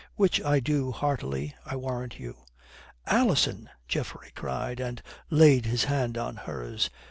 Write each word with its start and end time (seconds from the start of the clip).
Which 0.15 0.41
I 0.43 0.59
do 0.59 0.91
heartily, 0.91 1.53
I 1.63 1.75
warrant 1.75 2.17
you." 2.19 2.37
"Alison!" 3.05 3.69
Geoffrey 3.87 4.31
cried, 4.33 4.79
and 4.79 4.99
laid 5.29 5.67
his 5.67 5.83
hand 5.83 6.17
on 6.17 6.37
hers. 6.37 6.89